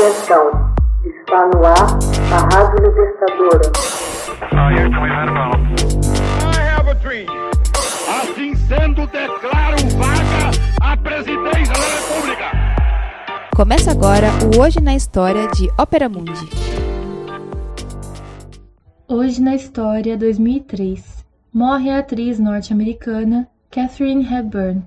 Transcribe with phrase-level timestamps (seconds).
[0.00, 0.72] Atenção,
[1.04, 1.98] está no ar
[2.32, 3.70] a Rádio Libertadora.
[8.08, 10.50] Assim sendo, declaro vaga
[10.80, 12.44] a presidência da República.
[13.54, 16.48] Começa agora o Hoje na História de Ópera Mundi.
[19.06, 24.82] Hoje na História 2003 morre a atriz norte-americana Katharine Hepburn.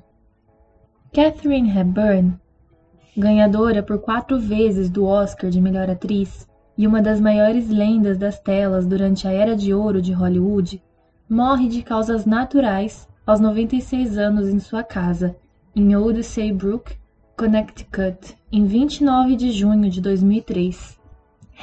[1.13, 2.41] Katharine Hepburn
[3.15, 8.39] ganhadora por quatro vezes do Oscar de melhor atriz e uma das maiores lendas das
[8.39, 10.81] telas durante a era de ouro de Hollywood,
[11.29, 15.35] morre de causas naturais aos 96 anos em sua casa,
[15.75, 16.97] em Old Saybrook,
[17.37, 20.99] Connecticut, em 29 de junho de 2003.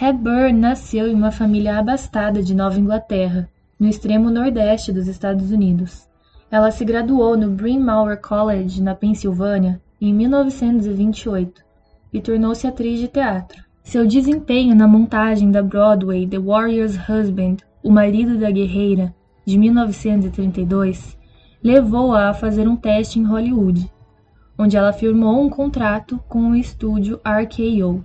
[0.01, 6.09] Hepburn nasceu em uma família abastada de Nova Inglaterra, no extremo nordeste dos Estados Unidos.
[6.51, 11.63] Ela se graduou no Bryn Mawr College, na Pensilvânia, em 1928
[12.13, 13.63] e tornou-se atriz de teatro.
[13.83, 21.19] Seu desempenho na montagem da Broadway The Warrior's Husband, O Marido da Guerreira, de 1932,
[21.63, 23.91] levou-a a fazer um teste em Hollywood,
[24.59, 28.05] onde ela firmou um contrato com o estúdio RKO.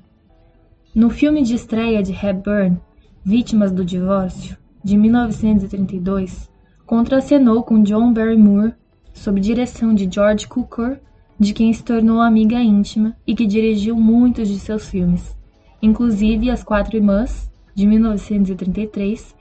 [0.93, 2.79] No filme de estreia de Hepburn,
[3.23, 6.49] Vítimas do Divórcio, de 1932,
[6.85, 8.73] contracenou com John Barrymore,
[9.13, 10.97] sob direção de George Cukor
[11.39, 15.35] de quem se tornou amiga íntima e que dirigiu muitos de seus filmes,
[15.81, 19.35] inclusive As Quatro Irmãs, de 1933,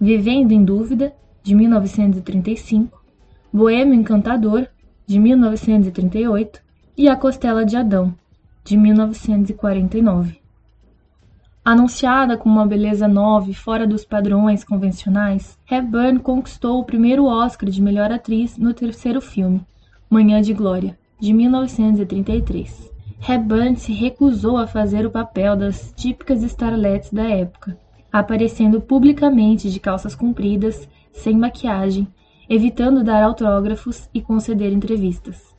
[0.00, 3.02] Vivendo em Dúvida, de 1935,
[3.52, 4.66] Boêmio Encantador,
[5.06, 6.60] de 1938
[6.96, 8.14] e A Costela de Adão,
[8.64, 10.38] de 1949.
[11.64, 17.68] Anunciada como uma beleza nova e fora dos padrões convencionais, Hepburn conquistou o primeiro Oscar
[17.68, 19.60] de melhor atriz no terceiro filme,
[20.08, 22.90] Manhã de Glória de 1933.
[23.28, 27.78] Hepburn se recusou a fazer o papel das típicas starlets da época,
[28.10, 32.08] aparecendo publicamente de calças compridas, sem maquiagem,
[32.48, 35.54] evitando dar autógrafos e conceder entrevistas.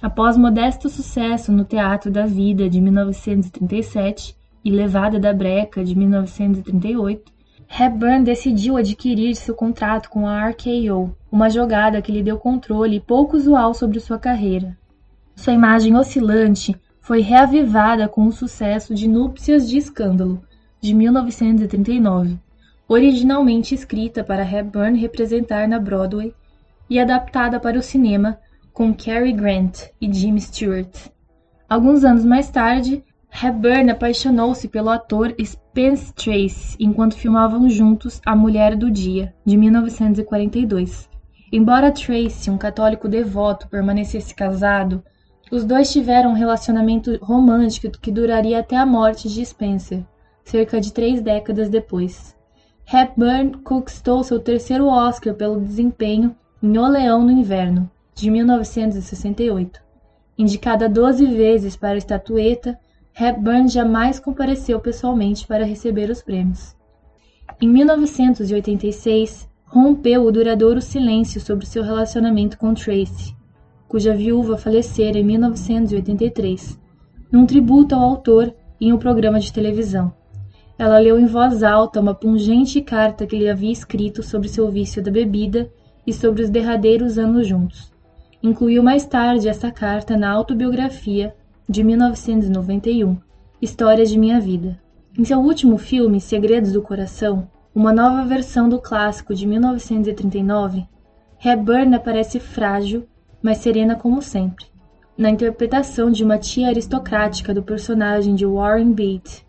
[0.00, 7.32] Após modesto sucesso no Teatro da Vida de 1937 e Levada da Breca de 1938,
[7.68, 13.36] Hepburn decidiu adquirir seu contrato com a RKO, uma jogada que lhe deu controle pouco
[13.36, 14.76] usual sobre sua carreira.
[15.34, 20.42] Sua imagem oscilante foi reavivada com o sucesso de Núpcias de Escândalo,
[20.80, 22.38] de 1939,
[22.88, 26.34] originalmente escrita para Hepburn representar na Broadway
[26.88, 28.38] e adaptada para o cinema
[28.72, 31.08] com Cary Grant e Jim Stewart.
[31.68, 38.76] Alguns anos mais tarde, Hepburn apaixonou-se pelo ator Spence Tracy enquanto filmavam juntos A Mulher
[38.76, 41.08] do Dia, de 1942.
[41.50, 45.02] Embora Tracy, um católico devoto, permanecesse casado,
[45.52, 50.02] os dois tiveram um relacionamento romântico que duraria até a morte de Spencer,
[50.42, 52.34] cerca de três décadas depois.
[52.90, 59.78] Hepburn conquistou seu terceiro Oscar pelo desempenho em O Leão no Inverno, de 1968.
[60.38, 62.78] Indicada 12 vezes para a estatueta,
[63.14, 66.74] Hepburn jamais compareceu pessoalmente para receber os prêmios.
[67.60, 73.36] Em 1986, rompeu o duradouro silêncio sobre seu relacionamento com Tracy,
[73.92, 76.80] cuja viúva falecera em 1983,
[77.30, 80.10] num tributo ao autor em um programa de televisão.
[80.78, 85.02] Ela leu em voz alta uma pungente carta que lhe havia escrito sobre seu vício
[85.02, 85.70] da bebida
[86.06, 87.92] e sobre os derradeiros anos juntos.
[88.42, 91.34] Incluiu mais tarde essa carta na autobiografia
[91.68, 93.18] de 1991,
[93.60, 94.80] Histórias de Minha Vida.
[95.18, 100.86] Em seu último filme, Segredos do Coração, uma nova versão do clássico de 1939,
[101.44, 103.06] Hepburn aparece frágil
[103.42, 104.66] mas serena como sempre,
[105.18, 109.44] na interpretação de uma tia aristocrática do personagem de Warren Beatty.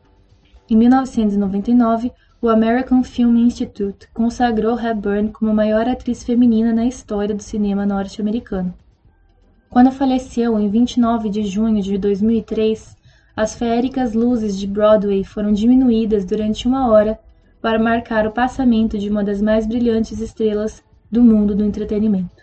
[0.70, 2.12] Em 1999,
[2.42, 7.86] o American Film Institute consagrou Hepburn como a maior atriz feminina na história do cinema
[7.86, 8.74] norte-americano.
[9.70, 12.98] Quando faleceu em 29 de junho de 2003,
[13.36, 17.18] as feéricas luzes de Broadway foram diminuídas durante uma hora
[17.62, 22.43] para marcar o passamento de uma das mais brilhantes estrelas do mundo do entretenimento.